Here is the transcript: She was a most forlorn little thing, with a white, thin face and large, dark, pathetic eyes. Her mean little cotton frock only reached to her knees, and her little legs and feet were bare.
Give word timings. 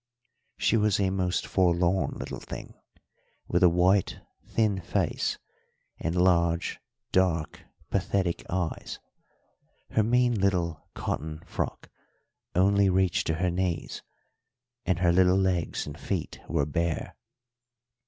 She 0.57 0.77
was 0.77 0.99
a 0.99 1.11
most 1.11 1.45
forlorn 1.45 2.13
little 2.15 2.39
thing, 2.39 2.73
with 3.47 3.61
a 3.61 3.69
white, 3.69 4.19
thin 4.43 4.81
face 4.81 5.37
and 5.99 6.15
large, 6.15 6.79
dark, 7.11 7.61
pathetic 7.91 8.43
eyes. 8.49 8.99
Her 9.91 10.01
mean 10.01 10.33
little 10.33 10.89
cotton 10.95 11.43
frock 11.45 11.91
only 12.55 12.89
reached 12.89 13.27
to 13.27 13.35
her 13.35 13.51
knees, 13.51 14.01
and 14.87 14.97
her 14.97 15.11
little 15.11 15.37
legs 15.37 15.85
and 15.85 15.99
feet 15.99 16.39
were 16.49 16.65
bare. 16.65 17.15